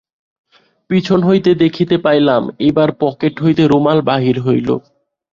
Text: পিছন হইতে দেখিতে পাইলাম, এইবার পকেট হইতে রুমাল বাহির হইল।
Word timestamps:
পিছন 0.89 1.19
হইতে 1.23 1.51
দেখিতে 1.55 1.95
পাইলাম, 1.97 2.43
এইবার 2.59 2.89
পকেট 2.99 3.33
হইতে 3.43 3.63
রুমাল 3.67 3.99
বাহির 4.01 4.37
হইল। 4.39 4.69